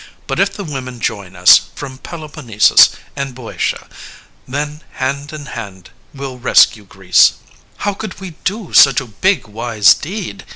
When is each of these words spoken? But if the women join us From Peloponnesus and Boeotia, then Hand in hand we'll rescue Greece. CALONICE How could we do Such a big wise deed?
But 0.25 0.39
if 0.39 0.51
the 0.51 0.63
women 0.63 0.99
join 0.99 1.35
us 1.35 1.69
From 1.75 1.99
Peloponnesus 1.99 2.89
and 3.15 3.35
Boeotia, 3.35 3.87
then 4.47 4.81
Hand 4.93 5.31
in 5.31 5.45
hand 5.45 5.91
we'll 6.11 6.39
rescue 6.39 6.85
Greece. 6.85 7.33
CALONICE 7.37 7.65
How 7.77 7.93
could 7.93 8.19
we 8.19 8.31
do 8.43 8.73
Such 8.73 8.99
a 8.99 9.05
big 9.05 9.45
wise 9.47 9.93
deed? 9.93 10.43